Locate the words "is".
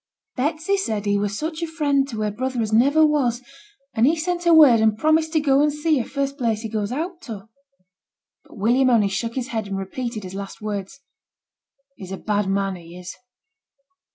12.97-13.15